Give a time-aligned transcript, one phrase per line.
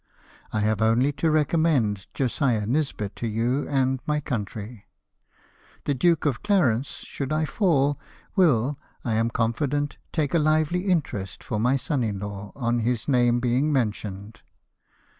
[0.51, 4.87] I have only to recommend Josiah Nisbet to you and my country.
[5.85, 7.99] The Duke of Clarence, should I fall,
[8.35, 8.73] will,
[9.05, 13.39] I am confident, take a Hvely interest for my son in law, on his name
[13.39, 14.41] being mentioned."